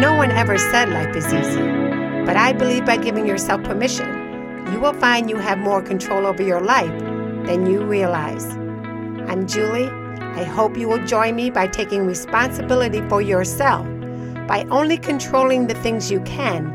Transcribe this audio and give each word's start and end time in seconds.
No 0.00 0.14
one 0.14 0.30
ever 0.30 0.58
said 0.58 0.88
life 0.90 1.14
is 1.16 1.26
easy, 1.26 1.62
but 2.24 2.36
I 2.36 2.52
believe 2.52 2.84
by 2.84 2.96
giving 2.96 3.26
yourself 3.26 3.62
permission, 3.64 4.08
you 4.72 4.80
will 4.80 4.94
find 4.94 5.30
you 5.30 5.36
have 5.36 5.58
more 5.58 5.82
control 5.82 6.26
over 6.26 6.42
your 6.42 6.60
life 6.60 6.98
than 7.46 7.66
you 7.66 7.82
realize. 7.84 8.46
I'm 9.26 9.46
Julie. 9.46 9.88
I 9.88 10.42
hope 10.42 10.76
you 10.76 10.88
will 10.88 11.04
join 11.06 11.36
me 11.36 11.50
by 11.50 11.68
taking 11.68 12.06
responsibility 12.06 13.00
for 13.08 13.22
yourself 13.22 13.86
by 14.46 14.66
only 14.70 14.98
controlling 14.98 15.66
the 15.66 15.74
things 15.74 16.10
you 16.10 16.20
can 16.20 16.66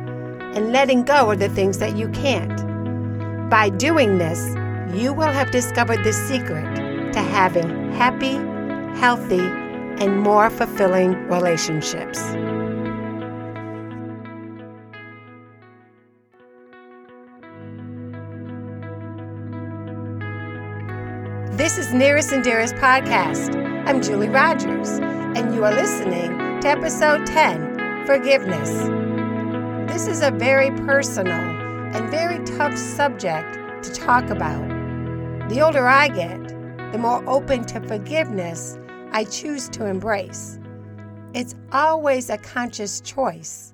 and 0.56 0.72
letting 0.72 1.04
go 1.04 1.32
of 1.32 1.40
the 1.40 1.50
things 1.50 1.78
that 1.78 1.96
you 1.96 2.10
can't. 2.10 3.50
By 3.50 3.70
doing 3.70 4.18
this, 4.18 4.56
you 4.96 5.14
will 5.14 5.32
have 5.32 5.52
discovered 5.52 6.04
the 6.04 6.14
secret 6.14 7.14
to 7.14 7.20
having 7.20 7.92
happy, 7.94 8.38
healthy, 9.00 9.40
and 10.04 10.20
more 10.20 10.50
fulfilling 10.50 11.14
relationships. 11.30 12.22
This 21.58 21.78
is 21.78 21.94
Nearest 21.94 22.34
and 22.34 22.44
Dearest 22.44 22.76
Podcast. 22.76 23.56
I'm 23.88 24.02
Julie 24.02 24.28
Rogers, 24.28 24.90
and 25.00 25.56
you 25.56 25.64
are 25.64 25.74
listening 25.74 26.60
to 26.60 26.68
episode 26.68 27.26
10 27.26 28.06
Forgiveness. 28.06 28.70
This 29.90 30.08
is 30.08 30.22
a 30.22 30.32
very 30.32 30.72
personal 30.72 31.40
and 31.96 32.10
very 32.12 32.44
tough 32.44 32.78
subject 32.78 33.54
to 33.82 33.94
talk 33.94 34.30
about. 34.30 34.68
The 35.48 35.62
older 35.62 35.88
I 35.88 36.10
get, 36.10 36.50
the 36.92 36.98
more 36.98 37.24
open 37.30 37.64
to 37.68 37.80
forgiveness 37.80 38.78
I 39.12 39.24
choose 39.24 39.68
to 39.70 39.86
embrace. 39.86 40.60
It's 41.34 41.56
always 41.72 42.30
a 42.30 42.38
conscious 42.38 43.02
choice. 43.02 43.74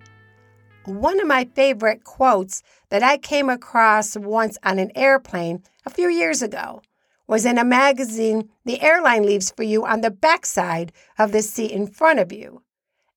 One 0.85 1.19
of 1.19 1.27
my 1.27 1.45
favorite 1.55 2.03
quotes 2.03 2.63
that 2.89 3.03
I 3.03 3.17
came 3.17 3.49
across 3.49 4.15
once 4.15 4.57
on 4.63 4.79
an 4.79 4.91
airplane 4.95 5.63
a 5.85 5.89
few 5.89 6.07
years 6.07 6.41
ago 6.41 6.81
was 7.27 7.45
in 7.45 7.57
a 7.57 7.65
magazine 7.65 8.49
the 8.63 8.81
airline 8.81 9.25
leaves 9.25 9.51
for 9.51 9.63
you 9.63 9.85
on 9.85 10.01
the 10.01 10.11
backside 10.11 10.93
of 11.17 11.31
the 11.31 11.41
seat 11.41 11.71
in 11.71 11.87
front 11.87 12.19
of 12.19 12.31
you, 12.31 12.61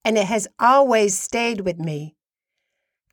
and 0.05 0.19
it 0.19 0.27
has 0.27 0.49
always 0.59 1.17
stayed 1.17 1.61
with 1.61 1.79
me. 1.79 2.17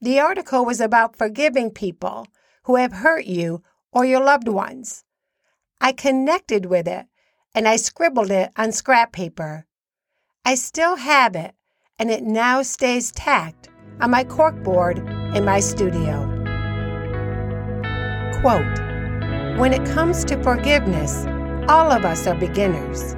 The 0.01 0.19
article 0.19 0.65
was 0.65 0.81
about 0.81 1.17
forgiving 1.17 1.69
people 1.69 2.27
who 2.63 2.77
have 2.77 2.93
hurt 2.93 3.25
you 3.25 3.61
or 3.91 4.03
your 4.05 4.23
loved 4.23 4.47
ones. 4.47 5.03
I 5.79 5.91
connected 5.91 6.65
with 6.65 6.87
it 6.87 7.05
and 7.55 7.69
I 7.69 7.77
scribbled 7.77 8.31
it 8.31 8.51
on 8.57 8.73
scrap 8.73 9.13
paper. 9.13 9.65
I 10.43 10.55
still 10.55 10.97
have 10.97 11.35
it, 11.35 11.55
and 11.97 12.11
it 12.11 12.21
now 12.21 12.61
stays 12.61 13.13
tacked 13.13 13.69
on 14.01 14.11
my 14.11 14.25
corkboard 14.25 14.97
in 15.35 15.45
my 15.45 15.61
studio. 15.61 16.29
Quote, 18.41 19.57
when 19.57 19.71
it 19.73 19.85
comes 19.85 20.25
to 20.25 20.43
forgiveness, 20.43 21.25
all 21.69 21.91
of 21.91 22.03
us 22.03 22.27
are 22.27 22.35
beginners. 22.35 23.15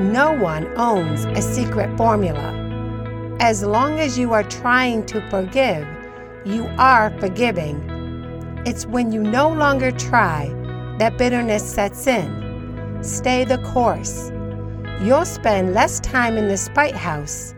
No 0.00 0.32
one 0.32 0.66
owns 0.76 1.24
a 1.24 1.40
secret 1.40 1.96
formula. 1.96 2.54
As 3.38 3.62
long 3.62 4.00
as 4.00 4.18
you 4.18 4.32
are 4.32 4.42
trying 4.42 5.06
to 5.06 5.26
forgive, 5.30 5.86
you 6.44 6.66
are 6.78 7.16
forgiving. 7.20 7.80
It's 8.66 8.86
when 8.86 9.12
you 9.12 9.22
no 9.22 9.48
longer 9.48 9.92
try 9.92 10.48
that 10.98 11.16
bitterness 11.16 11.62
sets 11.62 12.08
in. 12.08 12.47
Stay 13.00 13.44
the 13.44 13.58
course. 13.58 14.30
You'll 15.00 15.24
spend 15.24 15.72
less 15.72 16.00
time 16.00 16.36
in 16.36 16.48
the 16.48 16.56
spite 16.56 16.96
house 16.96 17.54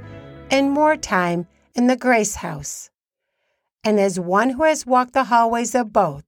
and 0.50 0.70
more 0.70 0.98
time 0.98 1.46
in 1.74 1.86
the 1.86 1.96
grace 1.96 2.34
house. 2.36 2.90
And 3.82 3.98
as 3.98 4.20
one 4.20 4.50
who 4.50 4.64
has 4.64 4.84
walked 4.84 5.14
the 5.14 5.24
hallways 5.24 5.74
of 5.74 5.94
both, 5.94 6.24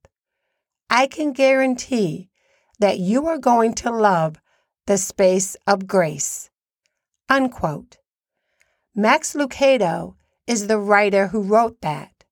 I 0.88 1.06
can 1.06 1.34
guarantee 1.34 2.30
that 2.78 2.98
you 2.98 3.26
are 3.26 3.36
going 3.36 3.74
to 3.74 3.90
love 3.90 4.40
the 4.86 4.96
space 4.96 5.56
of 5.66 5.86
grace. 5.86 6.48
Unquote. 7.28 7.98
Max 8.94 9.34
Lucado 9.34 10.14
is 10.46 10.68
the 10.68 10.78
writer 10.78 11.28
who 11.28 11.42
wrote 11.42 11.82
that. 11.82 12.24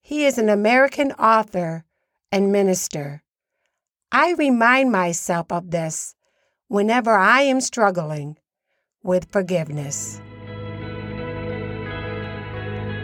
He 0.00 0.24
is 0.24 0.38
an 0.38 0.48
American 0.48 1.12
author 1.12 1.84
and 2.32 2.50
minister. 2.50 3.22
I 4.12 4.34
remind 4.38 4.92
myself 4.92 5.50
of 5.50 5.70
this 5.70 6.14
whenever 6.68 7.14
I 7.14 7.42
am 7.42 7.60
struggling 7.60 8.36
with 9.02 9.30
forgiveness. 9.30 10.20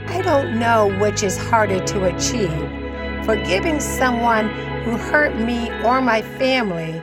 I 0.08 0.20
don't 0.22 0.58
know 0.58 0.96
which 1.00 1.22
is 1.22 1.36
harder 1.36 1.84
to 1.84 2.04
achieve 2.04 2.82
forgiving 3.24 3.78
someone 3.78 4.48
who 4.82 4.96
hurt 4.96 5.36
me 5.36 5.70
or 5.84 6.00
my 6.00 6.22
family, 6.22 7.00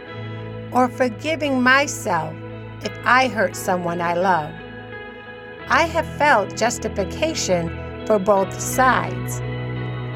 or 0.71 0.89
forgiving 0.89 1.61
myself 1.61 2.33
if 2.83 2.91
I 3.05 3.27
hurt 3.27 3.55
someone 3.55 4.01
I 4.01 4.13
love. 4.15 4.51
I 5.69 5.83
have 5.83 6.05
felt 6.17 6.57
justification 6.57 7.69
for 8.05 8.19
both 8.19 8.59
sides. 8.59 9.39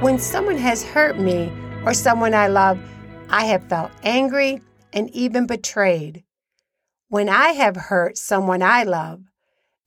When 0.03 0.19
someone 0.19 0.57
has 0.57 0.83
hurt 0.83 1.19
me 1.19 1.51
or 1.85 1.93
someone 1.93 2.33
I 2.33 2.47
love, 2.47 2.79
I 3.29 3.45
have 3.45 3.63
felt 3.63 3.91
angry 4.03 4.61
and 4.91 5.09
even 5.11 5.47
betrayed. 5.47 6.23
When 7.09 7.29
I 7.29 7.49
have 7.49 7.75
hurt 7.75 8.17
someone 8.17 8.61
I 8.61 8.83
love, 8.83 9.23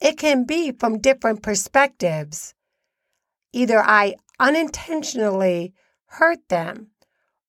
it 0.01 0.19
can 0.19 0.45
be 0.45 0.73
from 0.73 1.01
different 1.01 1.43
perspectives. 1.43 2.55
Either 3.53 3.79
I 3.81 4.17
unintentionally 4.39 5.73
hurt 6.07 6.49
them, 6.49 6.89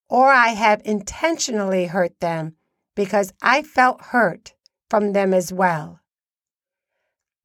or 0.09 0.29
I 0.29 0.49
have 0.49 0.81
intentionally 0.85 1.87
hurt 1.87 2.19
them 2.19 2.55
because 2.95 3.33
I 3.41 3.61
felt 3.61 4.01
hurt 4.01 4.53
from 4.89 5.13
them 5.13 5.33
as 5.33 5.51
well. 5.51 5.99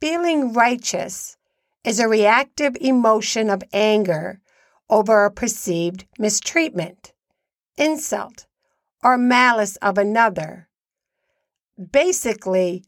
Feeling 0.00 0.52
righteous 0.52 1.36
is 1.84 1.98
a 1.98 2.08
reactive 2.08 2.76
emotion 2.80 3.50
of 3.50 3.62
anger 3.72 4.40
over 4.88 5.24
a 5.24 5.30
perceived 5.30 6.06
mistreatment, 6.18 7.11
insult, 7.82 8.46
or 9.02 9.18
malice 9.18 9.76
of 9.76 9.98
another. 9.98 10.68
Basically, 11.90 12.84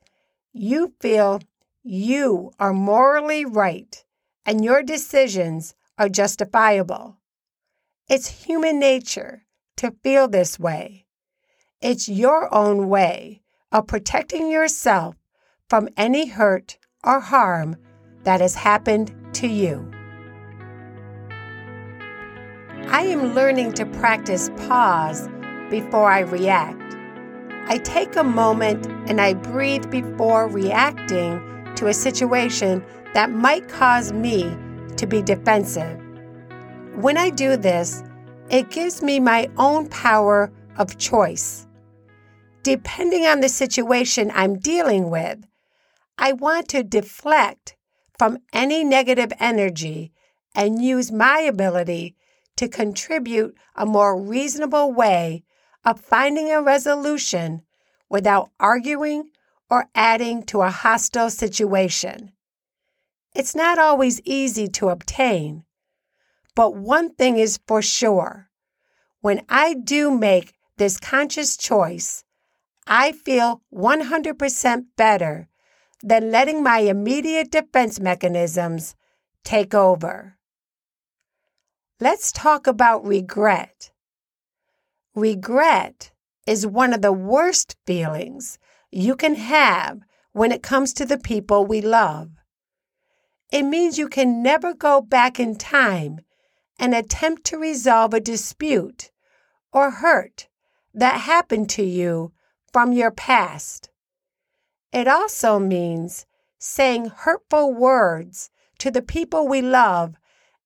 you 0.53 0.95
feel 1.01 1.41
you 1.83 2.53
are 2.61 2.73
morally 2.73 3.45
right 3.45 4.05
and 4.47 4.65
your 4.65 4.83
decisions 4.83 5.75
are 5.99 6.09
justifiable. 6.09 7.17
It's 8.09 8.45
human 8.45 8.79
nature 8.79 9.45
to 9.79 9.95
feel 10.03 10.29
this 10.29 10.59
way. 10.59 11.07
It's 11.81 12.09
your 12.09 12.53
own 12.55 12.89
way 12.89 13.43
of 13.73 13.87
protecting 13.87 14.51
yourself 14.51 15.17
from 15.69 15.89
any 15.97 16.27
hurt 16.27 16.79
or 17.03 17.21
harm 17.21 17.77
that 18.23 18.41
has 18.41 18.55
happened 18.55 19.13
to 19.35 19.49
you. 19.49 19.94
I 22.89 23.03
am 23.03 23.35
learning 23.35 23.73
to 23.75 23.87
practice 23.87 24.51
pause 24.69 25.29
before 25.71 26.11
I 26.11 26.21
react. 26.21 26.81
I 27.67 27.79
take 27.79 28.15
a 28.15 28.23
moment 28.23 28.87
and 29.09 29.21
I 29.21 29.35
breathe 29.35 29.91
before 29.91 30.49
reacting 30.49 31.41
to 31.77 31.87
a 31.87 31.95
situation 31.95 32.85
that 33.15 33.31
might 33.31 33.69
cause 33.69 34.13
me 34.13 34.55
to 34.97 35.07
be 35.07 35.23
defensive. 35.23 35.99
When 36.97 37.17
I 37.17 37.31
do 37.31 37.57
this, 37.57 38.03
it 38.51 38.71
gives 38.71 39.03
me 39.03 39.19
my 39.19 39.49
own 39.57 39.89
power 39.89 40.53
of 40.77 40.99
choice. 40.99 41.67
Depending 42.63 43.27
on 43.27 43.41
the 43.41 43.49
situation 43.49 44.31
I'm 44.35 44.59
dealing 44.59 45.11
with, 45.11 45.45
I 46.19 46.33
want 46.33 46.69
to 46.69 46.83
deflect 46.83 47.77
from 48.19 48.39
any 48.53 48.85
negative 48.85 49.33
energy 49.41 50.13
and 50.55 50.85
use 50.85 51.11
my 51.11 51.41
ability 51.41 52.15
to 52.57 52.69
contribute 52.69 53.57
a 53.75 53.87
more 53.87 54.21
reasonable 54.21 54.93
way 54.93 55.45
of 55.85 56.01
finding 56.01 56.51
a 56.51 56.63
resolution 56.63 57.63
without 58.09 58.51
arguing 58.61 59.31
or 59.71 59.87
adding 59.95 60.43
to 60.45 60.63
a 60.63 60.71
hostile 60.71 61.31
situation. 61.31 62.33
It's 63.35 63.55
not 63.55 63.79
always 63.79 64.21
easy 64.25 64.69
to 64.69 64.89
obtain, 64.89 65.65
but 66.55 66.77
one 66.77 67.15
thing 67.15 67.37
is 67.37 67.59
for 67.67 67.83
sure 67.83 68.51
when 69.25 69.41
I 69.49 69.73
do 69.73 70.11
make 70.11 70.53
this 70.77 70.99
conscious 70.99 71.57
choice, 71.57 72.25
I 72.87 73.13
feel 73.13 73.63
100% 73.73 74.85
better 74.99 75.49
than 76.03 76.31
letting 76.31 76.63
my 76.63 76.81
immediate 76.81 77.51
defense 77.51 77.99
mechanisms 77.99 78.95
take 79.43 79.73
over. 79.73 80.37
Let's 82.05 82.33
talk 82.33 82.67
about 82.67 83.07
regret. 83.07 83.91
Regret 85.15 86.13
is 86.47 86.67
one 86.67 86.93
of 86.93 87.01
the 87.01 87.15
worst 87.15 87.77
feelings 87.87 88.59
you 88.91 89.17
can 89.17 89.37
have 89.37 90.01
when 90.33 90.53
it 90.53 90.63
comes 90.63 90.93
to 90.93 91.07
the 91.07 91.17
people 91.17 91.65
we 91.65 91.81
love. 91.81 92.29
It 93.51 93.63
means 93.63 93.97
you 93.97 94.11
can 94.11 94.43
never 94.43 94.75
go 94.75 95.01
back 95.01 95.41
in 95.41 95.57
time 95.57 96.21
and 96.79 96.95
attempt 96.95 97.45
to 97.45 97.57
resolve 97.57 98.13
a 98.13 98.21
dispute 98.21 99.11
or 99.73 99.91
hurt 99.91 100.47
that 100.93 101.23
happened 101.23 101.71
to 101.71 101.85
you 101.85 102.35
from 102.71 102.93
your 102.93 103.13
past. 103.13 103.89
It 104.93 105.09
also 105.09 105.59
means 105.59 106.27
saying 106.59 107.07
hurtful 107.07 107.73
words 107.73 108.51
to 108.81 108.91
the 108.91 109.01
people 109.01 109.49
we 109.49 109.63
love 109.63 110.17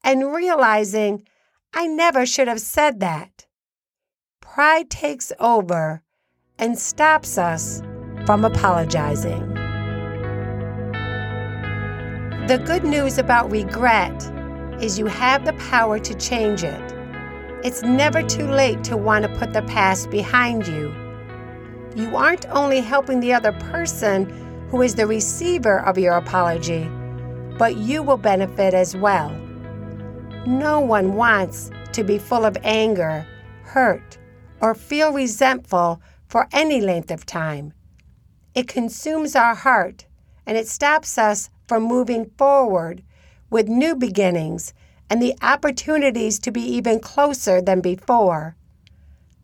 and 0.03 0.33
realizing 0.33 1.27
I 1.73 1.87
never 1.87 2.25
should 2.25 2.49
have 2.49 2.61
said 2.61 3.01
that. 3.01 3.47
Pride 4.41 4.91
takes 4.91 5.33
over 5.39 6.03
and 6.59 6.79
stops 6.79 7.39
us 7.39 7.83
from 8.27 8.45
apologizing. 8.45 9.55
The 12.49 12.59
good 12.65 12.85
news 12.85 13.19
about 13.19 13.51
regret 13.51 14.33
is 14.83 14.99
you 14.99 15.07
have 15.07 15.45
the 15.45 15.53
power 15.55 15.99
to 15.99 16.15
change 16.15 16.65
it. 16.65 16.95
It's 17.65 17.83
never 17.83 18.23
too 18.23 18.47
late 18.47 18.85
to 18.85 18.97
want 18.97 19.25
to 19.25 19.39
put 19.39 19.53
the 19.53 19.63
past 19.63 20.11
behind 20.11 20.67
you. 20.67 20.95
You 21.95 22.17
aren't 22.17 22.47
only 22.49 22.81
helping 22.81 23.21
the 23.21 23.35
other 23.35 23.53
person 23.53 24.27
who 24.71 24.83
is 24.83 24.95
the 24.95 25.07
receiver 25.07 25.81
of 25.81 25.99
your 25.99 26.15
apology, 26.15 26.89
but 27.59 27.77
you 27.77 28.03
will 28.03 28.17
benefit 28.17 28.73
as 28.73 28.97
well. 28.97 29.31
No 30.49 30.81
one 30.81 31.13
wants 31.13 31.71
to 31.93 32.03
be 32.03 32.17
full 32.17 32.47
of 32.47 32.57
anger, 32.63 33.27
hurt, 33.65 34.17
or 34.63 34.75
feel 34.75 35.13
resentful 35.13 36.01
for 36.27 36.49
any 36.53 36.81
length 36.81 37.11
of 37.11 37.27
time. 37.27 37.75
It 38.55 38.67
consumes 38.67 39.37
our 39.37 39.55
heart 39.55 40.07
and 40.47 40.57
it 40.57 40.67
stops 40.67 41.19
us 41.19 41.51
from 41.67 41.83
moving 41.83 42.31
forward 42.39 43.03
with 43.51 43.69
new 43.69 43.95
beginnings 43.95 44.73
and 45.11 45.21
the 45.21 45.35
opportunities 45.43 46.39
to 46.39 46.51
be 46.51 46.63
even 46.63 46.99
closer 46.99 47.61
than 47.61 47.83
before. 47.83 48.57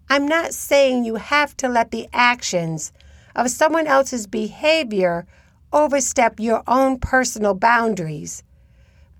I'm 0.09 0.27
not 0.27 0.55
saying 0.55 1.05
you 1.05 1.17
have 1.17 1.55
to 1.59 1.69
let 1.69 1.91
the 1.91 2.09
actions 2.15 2.93
of 3.37 3.51
someone 3.51 3.87
else's 3.87 4.27
behavior 4.27 5.27
overstep 5.71 6.41
your 6.41 6.63
own 6.67 6.99
personal 6.99 7.53
boundaries. 7.53 8.43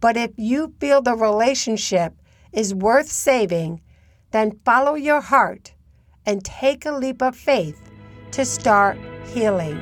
But 0.01 0.17
if 0.17 0.33
you 0.37 0.75
feel 0.81 1.03
the 1.03 1.17
relationship 1.17 2.15
is 2.53 2.75
worth 2.75 3.11
saving, 3.11 3.81
then 4.31 4.59
follow 4.65 4.95
your 4.95 5.21
heart 5.21 5.75
and 6.27 6.45
take 6.45 6.87
a 6.87 6.93
leap 6.93 7.23
of 7.23 7.37
faith 7.37 7.91
to 8.33 8.45
start 8.45 8.99
healing. 9.27 9.81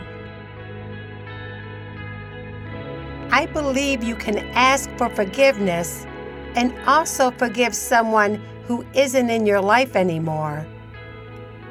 I 3.31 3.47
believe 3.47 4.05
you 4.05 4.15
can 4.15 4.39
ask 4.55 4.91
for 4.99 5.09
forgiveness 5.09 6.07
and 6.55 6.75
also 6.87 7.31
forgive 7.31 7.75
someone 7.75 8.35
who 8.67 8.85
isn't 8.95 9.31
in 9.31 9.47
your 9.47 9.61
life 9.61 9.97
anymore. 9.97 10.67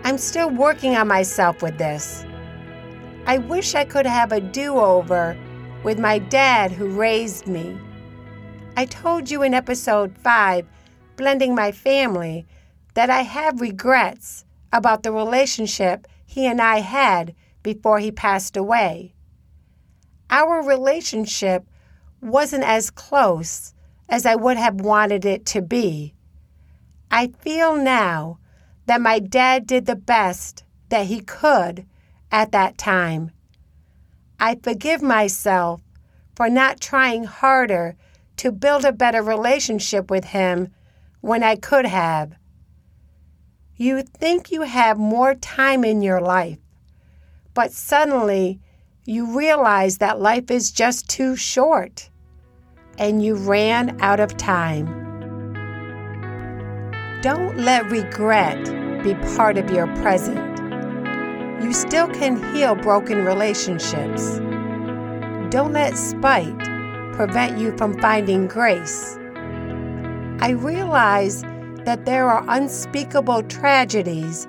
I'm 0.04 0.18
still 0.18 0.50
working 0.50 0.96
on 0.96 1.08
myself 1.08 1.62
with 1.62 1.78
this. 1.78 2.26
I 3.28 3.38
wish 3.38 3.76
I 3.76 3.86
could 3.86 4.08
have 4.08 4.32
a 4.32 4.42
do 4.42 4.78
over 4.78 5.38
with 5.84 6.00
my 6.00 6.18
dad 6.18 6.72
who 6.72 6.90
raised 6.90 7.46
me. 7.46 7.78
I 8.82 8.86
told 8.86 9.30
you 9.30 9.44
in 9.44 9.54
episode 9.54 10.18
5, 10.18 10.66
Blending 11.16 11.54
My 11.54 11.72
Family, 11.72 12.48
that 12.96 13.12
I 13.12 13.22
have 13.22 13.62
regrets 13.62 14.44
about 14.74 15.04
the 15.04 15.12
relationship 15.12 16.08
he 16.26 16.48
and 16.48 16.60
I 16.60 16.80
had 16.80 17.36
before 17.62 18.00
he 18.00 18.12
passed 18.12 18.58
away. 18.58 19.14
Our 20.32 20.66
relationship 20.66 21.64
wasn't 22.22 22.64
as 22.64 22.90
close 22.90 23.76
as 24.10 24.26
I 24.26 24.34
would 24.34 24.58
have 24.58 24.82
wanted 24.82 25.26
it 25.26 25.46
to 25.54 25.62
be. 25.62 26.16
I 27.12 27.28
feel 27.28 27.76
now 27.76 28.40
that 28.88 29.00
my 29.00 29.20
dad 29.20 29.68
did 29.68 29.86
the 29.86 29.96
best 29.96 30.64
that 30.90 31.06
he 31.06 31.20
could 31.20 31.86
at 32.32 32.52
that 32.52 32.80
time. 32.80 33.30
I 34.40 34.56
forgive 34.56 35.04
myself 35.04 35.82
for 36.36 36.50
not 36.50 36.82
trying 36.82 37.26
harder 37.26 37.96
to 38.42 38.52
build 38.52 38.84
a 38.84 38.92
better 38.92 39.22
relationship 39.22 40.10
with 40.10 40.24
him 40.24 40.74
when 41.20 41.44
I 41.44 41.56
could 41.56 41.86
have. 41.86 42.34
You 43.76 44.02
think 44.02 44.52
you 44.52 44.64
have 44.64 44.98
more 44.98 45.36
time 45.36 45.84
in 45.84 46.02
your 46.02 46.20
life, 46.20 46.58
but 47.54 47.72
suddenly 47.72 48.60
you 49.06 49.38
realize 49.38 50.00
that 50.00 50.20
life 50.20 50.50
is 50.50 50.72
just 50.72 51.08
too 51.08 51.36
short 51.36 52.10
and 52.98 53.24
you 53.24 53.36
ran 53.36 54.02
out 54.02 54.20
of 54.20 54.36
time. 54.38 54.88
Don't 57.22 57.60
let 57.60 57.92
regret 57.92 58.66
be 59.04 59.14
part 59.36 59.60
of 59.60 59.70
your 59.70 59.86
present. 59.98 60.58
You 61.64 61.74
still 61.74 62.08
can 62.08 62.42
heal 62.56 62.74
broken 62.74 63.24
relationships. 63.24 64.40
Don't 65.52 65.74
let 65.74 65.96
spite 65.96 66.71
prevent 67.22 67.60
you 67.60 67.78
from 67.78 67.96
finding 68.02 68.48
grace. 68.48 69.16
I 70.42 70.56
realize 70.58 71.44
that 71.86 72.04
there 72.04 72.28
are 72.28 72.44
unspeakable 72.48 73.44
tragedies 73.44 74.48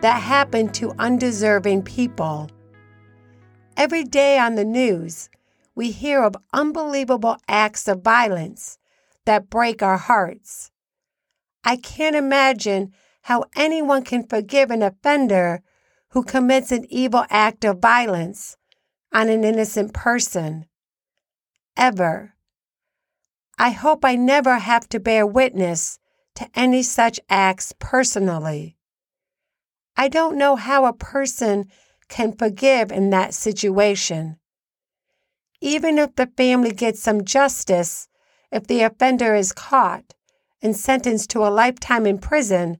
that 0.00 0.22
happen 0.22 0.70
to 0.70 0.94
undeserving 0.98 1.82
people. 1.82 2.48
Every 3.76 4.04
day 4.04 4.38
on 4.38 4.54
the 4.54 4.64
news, 4.64 5.28
we 5.74 5.90
hear 5.90 6.22
of 6.22 6.34
unbelievable 6.54 7.36
acts 7.46 7.88
of 7.88 8.00
violence 8.00 8.78
that 9.26 9.50
break 9.50 9.82
our 9.82 9.98
hearts. 9.98 10.70
I 11.62 11.76
can't 11.76 12.16
imagine 12.16 12.94
how 13.20 13.44
anyone 13.54 14.02
can 14.02 14.26
forgive 14.26 14.70
an 14.70 14.82
offender 14.82 15.60
who 16.12 16.24
commits 16.24 16.72
an 16.72 16.86
evil 16.88 17.26
act 17.28 17.66
of 17.66 17.80
violence 17.80 18.56
on 19.12 19.28
an 19.28 19.44
innocent 19.44 19.92
person 19.92 20.64
ever. 21.76 22.34
I 23.58 23.70
hope 23.70 24.04
I 24.04 24.16
never 24.16 24.58
have 24.58 24.88
to 24.90 25.00
bear 25.00 25.26
witness 25.26 25.98
to 26.36 26.48
any 26.54 26.82
such 26.82 27.20
acts 27.28 27.72
personally. 27.78 28.76
I 29.96 30.08
don't 30.08 30.36
know 30.36 30.56
how 30.56 30.86
a 30.86 30.92
person 30.92 31.70
can 32.08 32.32
forgive 32.32 32.90
in 32.90 33.10
that 33.10 33.32
situation. 33.32 34.38
Even 35.60 35.98
if 35.98 36.16
the 36.16 36.26
family 36.36 36.72
gets 36.72 37.00
some 37.00 37.24
justice, 37.24 38.08
if 38.50 38.66
the 38.66 38.82
offender 38.82 39.34
is 39.34 39.52
caught 39.52 40.14
and 40.60 40.76
sentenced 40.76 41.30
to 41.30 41.46
a 41.46 41.50
lifetime 41.50 42.06
in 42.06 42.18
prison, 42.18 42.78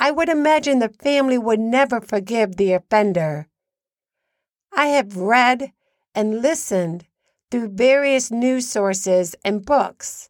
I 0.00 0.10
would 0.10 0.28
imagine 0.28 0.78
the 0.78 0.88
family 0.88 1.38
would 1.38 1.60
never 1.60 2.00
forgive 2.00 2.56
the 2.56 2.72
offender. 2.72 3.48
I 4.72 4.88
have 4.88 5.16
read 5.16 5.72
and 6.14 6.42
listened 6.42 7.06
through 7.50 7.68
various 7.68 8.30
news 8.30 8.68
sources 8.68 9.34
and 9.44 9.64
books 9.64 10.28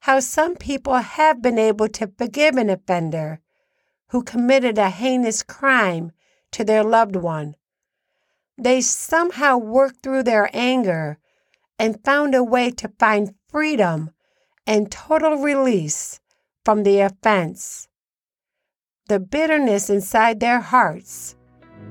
how 0.00 0.20
some 0.20 0.56
people 0.56 0.94
have 0.94 1.42
been 1.42 1.58
able 1.58 1.88
to 1.88 2.10
forgive 2.16 2.56
an 2.56 2.70
offender 2.70 3.40
who 4.08 4.22
committed 4.22 4.78
a 4.78 4.90
heinous 4.90 5.42
crime 5.42 6.12
to 6.50 6.64
their 6.64 6.82
loved 6.82 7.16
one. 7.16 7.54
They 8.56 8.80
somehow 8.80 9.58
worked 9.58 10.02
through 10.02 10.22
their 10.22 10.48
anger 10.52 11.18
and 11.78 12.02
found 12.04 12.34
a 12.34 12.42
way 12.42 12.70
to 12.70 12.88
find 12.98 13.34
freedom 13.48 14.10
and 14.66 14.90
total 14.90 15.36
release 15.36 16.20
from 16.64 16.82
the 16.82 17.00
offense. 17.00 17.88
The 19.08 19.20
bitterness 19.20 19.88
inside 19.88 20.40
their 20.40 20.60
hearts 20.60 21.36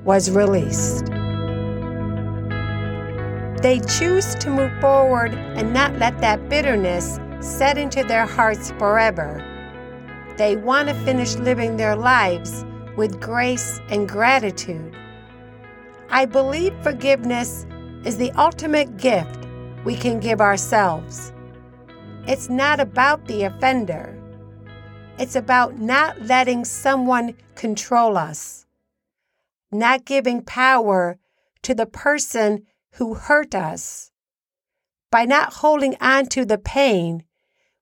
was 0.04 0.30
released. 0.30 1.17
They 3.62 3.80
choose 3.80 4.36
to 4.36 4.50
move 4.50 4.70
forward 4.80 5.34
and 5.34 5.72
not 5.72 5.98
let 5.98 6.20
that 6.20 6.48
bitterness 6.48 7.18
set 7.40 7.76
into 7.76 8.04
their 8.04 8.24
hearts 8.24 8.70
forever. 8.78 9.44
They 10.36 10.54
want 10.54 10.88
to 10.88 10.94
finish 10.94 11.34
living 11.34 11.76
their 11.76 11.96
lives 11.96 12.64
with 12.96 13.20
grace 13.20 13.80
and 13.90 14.08
gratitude. 14.08 14.94
I 16.08 16.24
believe 16.24 16.72
forgiveness 16.84 17.66
is 18.04 18.16
the 18.16 18.30
ultimate 18.32 18.96
gift 18.96 19.48
we 19.84 19.96
can 19.96 20.20
give 20.20 20.40
ourselves. 20.40 21.32
It's 22.28 22.48
not 22.48 22.78
about 22.78 23.26
the 23.26 23.42
offender. 23.42 24.14
It's 25.18 25.34
about 25.34 25.78
not 25.78 26.20
letting 26.22 26.64
someone 26.64 27.34
control 27.56 28.16
us, 28.16 28.66
not 29.72 30.04
giving 30.04 30.42
power 30.42 31.18
to 31.62 31.74
the 31.74 31.86
person 31.86 32.64
who 32.92 33.14
hurt 33.14 33.54
us. 33.54 34.10
By 35.10 35.24
not 35.24 35.54
holding 35.54 35.96
on 36.00 36.26
to 36.26 36.44
the 36.44 36.58
pain, 36.58 37.24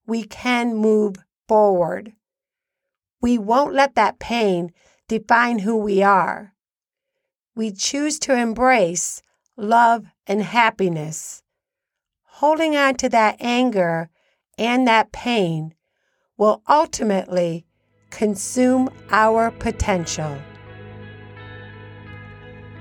we 0.06 0.25
can 0.25 0.76
move 0.76 1.16
forward. 1.48 2.12
We 3.20 3.38
won't 3.38 3.75
let 3.75 3.94
that 3.94 4.18
pain 4.18 4.72
define 5.08 5.60
who 5.60 5.76
we 5.76 6.02
are. 6.02 6.54
We 7.54 7.72
choose 7.72 8.18
to 8.20 8.34
embrace 8.34 9.22
love, 9.56 10.06
and 10.26 10.42
happiness. 10.42 11.42
Holding 12.25 12.76
on 12.76 12.96
to 12.96 13.08
that 13.08 13.36
anger 13.40 14.10
and 14.58 14.86
that 14.86 15.12
pain 15.12 15.75
will 16.36 16.62
ultimately 16.68 17.64
consume 18.10 18.90
our 19.10 19.50
potential. 19.50 20.36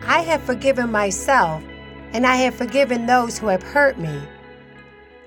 I 0.05 0.22
have 0.22 0.41
forgiven 0.41 0.91
myself 0.91 1.63
and 2.15 2.25
I 2.25 2.38
have 2.38 2.55
forgiven 2.55 3.05
those 3.05 3.38
who 3.38 3.48
have 3.48 3.62
hurt 3.62 4.00
me. 4.00 4.22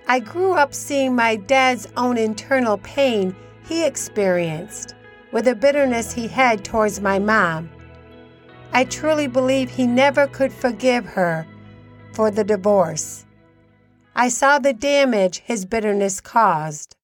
I 0.06 0.20
grew 0.20 0.54
up 0.54 0.72
seeing 0.72 1.14
my 1.14 1.36
dad's 1.36 1.86
own 1.98 2.16
internal 2.16 2.78
pain 2.78 3.36
he 3.66 3.84
experienced 3.84 4.94
with 5.30 5.44
the 5.44 5.54
bitterness 5.54 6.14
he 6.14 6.26
had 6.28 6.64
towards 6.64 6.98
my 6.98 7.18
mom. 7.18 7.68
I 8.72 8.84
truly 8.84 9.26
believe 9.26 9.68
he 9.68 9.86
never 9.86 10.28
could 10.28 10.50
forgive 10.50 11.04
her 11.04 11.46
for 12.14 12.30
the 12.30 12.42
divorce. 12.42 13.26
I 14.16 14.30
saw 14.30 14.58
the 14.58 14.72
damage 14.72 15.40
his 15.40 15.66
bitterness 15.66 16.22
caused. 16.22 16.96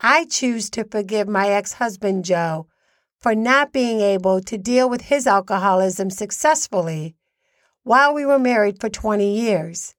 I 0.00 0.26
choose 0.26 0.70
to 0.70 0.84
forgive 0.84 1.26
my 1.26 1.48
ex 1.48 1.72
husband 1.72 2.24
Joe 2.24 2.68
for 3.18 3.34
not 3.34 3.72
being 3.72 4.00
able 4.00 4.40
to 4.42 4.56
deal 4.56 4.88
with 4.88 5.00
his 5.00 5.26
alcoholism 5.26 6.08
successfully 6.08 7.16
while 7.82 8.14
we 8.14 8.24
were 8.24 8.38
married 8.38 8.80
for 8.80 8.88
20 8.88 9.38
years. 9.38 9.94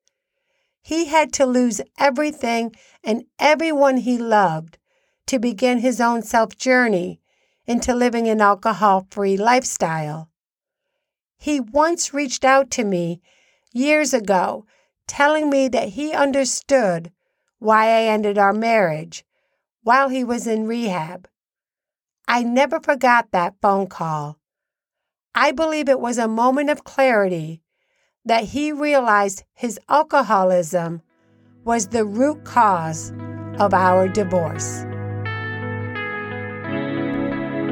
He 0.81 1.05
had 1.05 1.31
to 1.33 1.45
lose 1.45 1.81
everything 1.97 2.75
and 3.03 3.25
everyone 3.39 3.97
he 3.97 4.17
loved 4.17 4.77
to 5.27 5.39
begin 5.39 5.79
his 5.79 6.01
own 6.01 6.21
self 6.21 6.57
journey 6.57 7.21
into 7.65 7.93
living 7.93 8.27
an 8.27 8.41
alcohol 8.41 9.07
free 9.11 9.38
lifestyle. 9.38 10.29
He 11.38 11.59
once 11.59 12.13
reached 12.13 12.43
out 12.43 12.69
to 12.71 12.83
me 12.83 13.21
years 13.73 14.13
ago, 14.13 14.65
telling 15.07 15.50
me 15.50 15.67
that 15.69 15.89
he 15.89 16.13
understood 16.13 17.11
why 17.59 17.85
I 17.85 18.03
ended 18.03 18.38
our 18.38 18.53
marriage 18.53 19.23
while 19.83 20.09
he 20.09 20.23
was 20.23 20.47
in 20.47 20.67
rehab. 20.67 21.27
I 22.27 22.43
never 22.43 22.79
forgot 22.79 23.31
that 23.31 23.55
phone 23.61 23.88
call. 23.88 24.38
I 25.33 25.51
believe 25.51 25.89
it 25.89 26.00
was 26.00 26.17
a 26.17 26.27
moment 26.27 26.69
of 26.69 26.83
clarity 26.83 27.61
that 28.25 28.43
he 28.43 28.71
realized 28.71 29.43
his 29.53 29.79
alcoholism 29.89 31.01
was 31.63 31.87
the 31.87 32.05
root 32.05 32.43
cause 32.43 33.11
of 33.59 33.73
our 33.73 34.07
divorce. 34.07 34.85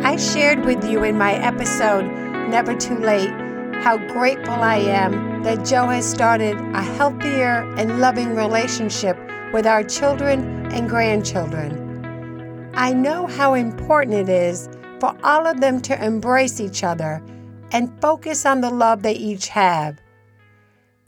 I 0.03 0.15
shared 0.15 0.65
with 0.65 0.83
you 0.83 1.03
in 1.03 1.17
my 1.17 1.33
episode, 1.33 2.05
Never 2.49 2.75
Too 2.75 2.97
Late, 2.97 3.31
how 3.83 3.97
grateful 4.11 4.53
I 4.53 4.77
am 4.77 5.43
that 5.43 5.65
Joe 5.65 5.87
has 5.87 6.09
started 6.09 6.57
a 6.57 6.81
healthier 6.81 7.69
and 7.77 7.99
loving 7.99 8.35
relationship 8.35 9.17
with 9.53 9.65
our 9.65 9.83
children 9.83 10.65
and 10.71 10.89
grandchildren. 10.89 12.71
I 12.73 12.93
know 12.93 13.27
how 13.27 13.53
important 13.53 14.15
it 14.15 14.29
is 14.29 14.69
for 14.99 15.15
all 15.23 15.47
of 15.47 15.61
them 15.61 15.81
to 15.81 16.03
embrace 16.03 16.59
each 16.59 16.83
other 16.83 17.23
and 17.71 17.99
focus 18.01 18.45
on 18.45 18.61
the 18.61 18.69
love 18.69 19.01
they 19.01 19.13
each 19.13 19.47
have. 19.49 19.99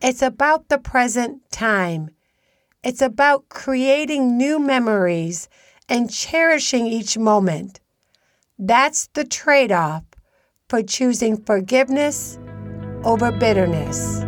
It's 0.03 0.23
about 0.23 0.69
the 0.69 0.79
present 0.79 1.43
time. 1.51 2.09
It's 2.83 3.03
about 3.03 3.49
creating 3.49 4.35
new 4.35 4.57
memories 4.57 5.47
and 5.87 6.11
cherishing 6.11 6.87
each 6.87 7.19
moment. 7.19 7.79
That's 8.57 9.09
the 9.13 9.23
trade 9.23 9.71
off 9.71 10.03
for 10.69 10.81
choosing 10.81 11.37
forgiveness 11.37 12.39
over 13.03 13.31
bitterness. 13.31 14.21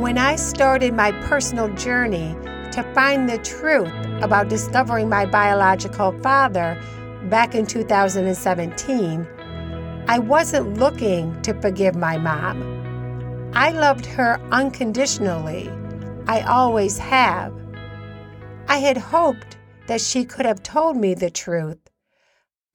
When 0.00 0.16
I 0.16 0.36
started 0.36 0.94
my 0.94 1.12
personal 1.28 1.68
journey 1.74 2.34
to 2.72 2.82
find 2.94 3.28
the 3.28 3.36
truth 3.38 3.92
about 4.22 4.48
discovering 4.48 5.10
my 5.10 5.26
biological 5.26 6.18
father 6.22 6.80
back 7.28 7.54
in 7.54 7.66
2017, 7.66 9.28
I 10.06 10.18
wasn't 10.18 10.76
looking 10.76 11.40
to 11.42 11.58
forgive 11.62 11.94
my 11.94 12.18
mom. 12.18 13.50
I 13.54 13.70
loved 13.70 14.04
her 14.04 14.38
unconditionally. 14.50 15.70
I 16.26 16.42
always 16.42 16.98
have. 16.98 17.54
I 18.68 18.78
had 18.78 18.98
hoped 18.98 19.56
that 19.86 20.02
she 20.02 20.26
could 20.26 20.44
have 20.44 20.62
told 20.62 20.98
me 20.98 21.14
the 21.14 21.30
truth, 21.30 21.78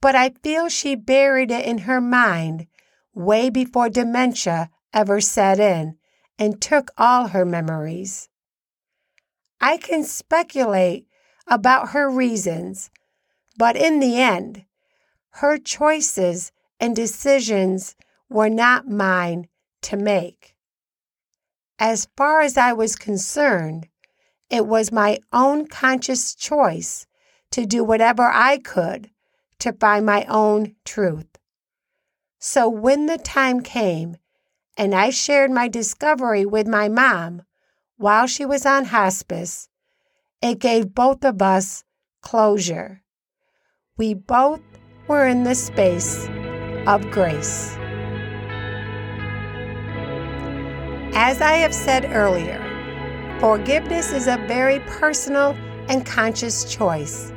but 0.00 0.16
I 0.16 0.30
feel 0.42 0.68
she 0.68 0.96
buried 0.96 1.52
it 1.52 1.64
in 1.64 1.78
her 1.78 2.00
mind 2.00 2.66
way 3.14 3.48
before 3.48 3.88
dementia 3.88 4.68
ever 4.92 5.20
set 5.20 5.60
in 5.60 5.98
and 6.36 6.60
took 6.60 6.90
all 6.98 7.28
her 7.28 7.44
memories. 7.44 8.28
I 9.60 9.76
can 9.76 10.02
speculate 10.02 11.06
about 11.46 11.90
her 11.90 12.10
reasons, 12.10 12.90
but 13.56 13.76
in 13.76 14.00
the 14.00 14.18
end, 14.18 14.64
her 15.34 15.58
choices 15.58 16.50
and 16.80 16.96
decisions 16.96 17.94
were 18.28 18.48
not 18.48 18.88
mine 18.88 19.46
to 19.82 19.96
make. 19.96 20.54
As 21.78 22.08
far 22.16 22.40
as 22.40 22.56
I 22.56 22.72
was 22.72 22.96
concerned, 22.96 23.88
it 24.48 24.66
was 24.66 24.90
my 24.90 25.18
own 25.32 25.66
conscious 25.66 26.34
choice 26.34 27.06
to 27.52 27.66
do 27.66 27.84
whatever 27.84 28.24
I 28.24 28.58
could 28.58 29.10
to 29.60 29.72
find 29.72 30.06
my 30.06 30.24
own 30.24 30.74
truth. 30.84 31.26
So 32.38 32.68
when 32.68 33.06
the 33.06 33.18
time 33.18 33.60
came 33.60 34.16
and 34.76 34.94
I 34.94 35.10
shared 35.10 35.50
my 35.50 35.68
discovery 35.68 36.46
with 36.46 36.66
my 36.66 36.88
mom, 36.88 37.42
while 37.96 38.26
she 38.26 38.46
was 38.46 38.64
on 38.64 38.86
hospice, 38.86 39.68
it 40.40 40.58
gave 40.58 40.94
both 40.94 41.22
of 41.22 41.42
us 41.42 41.84
closure. 42.22 43.02
We 43.98 44.14
both 44.14 44.62
were 45.06 45.26
in 45.26 45.44
the 45.44 45.54
space 45.54 46.28
of 46.86 47.10
grace. 47.10 47.76
As 51.14 51.40
I 51.40 51.54
have 51.54 51.74
said 51.74 52.04
earlier, 52.12 52.60
forgiveness 53.40 54.12
is 54.12 54.26
a 54.26 54.36
very 54.46 54.80
personal 54.80 55.56
and 55.88 56.04
conscious 56.06 56.72
choice. 56.72 57.32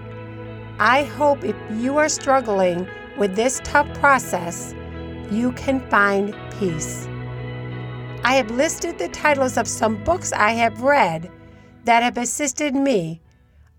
I 0.79 1.03
hope 1.03 1.43
if 1.43 1.55
you 1.71 1.97
are 1.97 2.09
struggling 2.09 2.87
with 3.17 3.35
this 3.35 3.59
tough 3.63 3.91
process, 3.99 4.73
you 5.31 5.51
can 5.53 5.79
find 5.89 6.35
peace. 6.59 7.07
I 8.23 8.35
have 8.35 8.51
listed 8.51 8.97
the 8.97 9.09
titles 9.09 9.57
of 9.57 9.67
some 9.67 10.01
books 10.03 10.31
I 10.31 10.51
have 10.51 10.81
read 10.81 11.29
that 11.83 12.03
have 12.03 12.17
assisted 12.17 12.73
me 12.73 13.21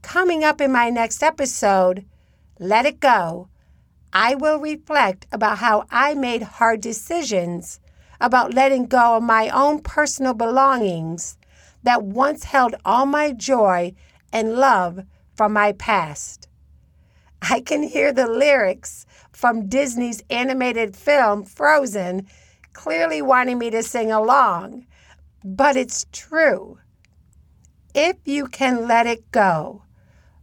Coming 0.02 0.44
up 0.44 0.60
in 0.60 0.70
my 0.70 0.90
next 0.90 1.22
episode, 1.22 2.04
Let 2.58 2.84
It 2.84 3.00
Go, 3.00 3.48
I 4.12 4.34
will 4.34 4.58
reflect 4.58 5.26
about 5.32 5.58
how 5.58 5.86
I 5.90 6.12
made 6.12 6.42
hard 6.42 6.82
decisions 6.82 7.80
about 8.20 8.52
letting 8.52 8.86
go 8.86 9.16
of 9.16 9.22
my 9.22 9.48
own 9.48 9.80
personal 9.80 10.34
belongings 10.34 11.38
that 11.82 12.02
once 12.02 12.44
held 12.44 12.74
all 12.84 13.06
my 13.06 13.32
joy 13.32 13.94
and 14.32 14.56
love 14.56 15.04
from 15.34 15.54
my 15.54 15.72
past. 15.72 16.46
I 17.40 17.60
can 17.60 17.82
hear 17.82 18.12
the 18.12 18.28
lyrics 18.28 19.06
from 19.32 19.68
Disney's 19.68 20.22
animated 20.28 20.94
film 20.94 21.44
Frozen 21.44 22.26
clearly 22.74 23.22
wanting 23.22 23.58
me 23.58 23.70
to 23.70 23.82
sing 23.82 24.12
along, 24.12 24.86
but 25.42 25.76
it's 25.76 26.06
true. 26.12 26.78
If 27.94 28.16
you 28.24 28.46
can 28.46 28.86
let 28.86 29.06
it 29.06 29.30
go, 29.32 29.82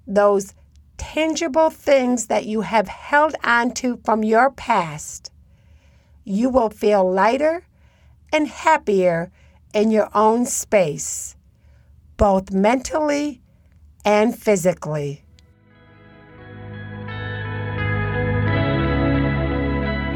those 0.10 0.54
tangible 0.98 1.70
things 1.70 2.28
that 2.28 2.46
you 2.46 2.62
have 2.62 2.88
held 2.88 3.36
on 3.44 3.72
to 3.76 3.98
from 4.04 4.24
your 4.24 4.52
past, 4.52 5.32
you 6.26 6.50
will 6.50 6.70
feel 6.70 7.10
lighter 7.10 7.66
and 8.34 8.48
happier 8.48 9.32
in 9.74 9.92
your 9.92 10.10
own 10.14 10.46
space, 10.46 11.36
both 12.18 12.52
mentally 12.52 13.42
and 14.04 14.38
physically. 14.38 15.24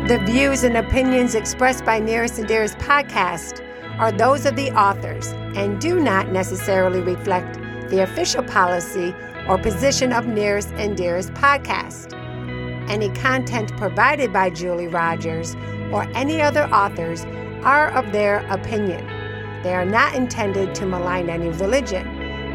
The 0.08 0.22
views 0.26 0.64
and 0.64 0.76
opinions 0.76 1.34
expressed 1.34 1.86
by 1.86 2.00
Nearest 2.00 2.38
and 2.38 2.48
Dearest 2.48 2.78
podcast 2.80 3.66
are 4.00 4.12
those 4.12 4.46
of 4.46 4.56
the 4.56 4.70
authors 4.72 5.28
and 5.56 5.80
do 5.80 6.00
not 6.00 6.30
necessarily 6.30 7.00
reflect 7.00 7.58
the 7.90 8.04
official 8.04 8.44
policy 8.44 9.16
or 9.48 9.58
position 9.58 10.14
of 10.14 10.26
Nearest 10.26 10.70
and 10.74 10.96
Dearest 10.96 11.34
podcast. 11.34 12.14
Any 12.90 13.10
content 13.10 13.76
provided 13.78 14.32
by 14.34 14.50
Julie 14.50 14.88
Rogers 14.88 15.56
or 15.92 16.04
any 16.14 16.42
other 16.42 16.64
authors 16.66 17.26
are 17.64 17.90
of 17.92 18.12
their 18.12 18.40
opinion. 18.50 19.06
They 19.64 19.74
are 19.74 19.86
not 19.86 20.16
intended 20.16 20.76
to 20.76 20.86
malign 20.86 21.30
any 21.30 21.50
religion, 21.50 22.06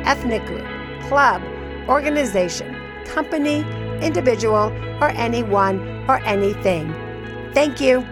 ethnic 0.05 0.45
group, 0.47 0.67
club, 1.09 1.43
organization, 1.89 2.77
company, 3.07 3.61
individual, 4.03 4.73
or 5.01 5.09
anyone 5.11 6.05
or 6.09 6.19
anything. 6.25 6.93
Thank 7.55 7.81
you. 7.81 8.07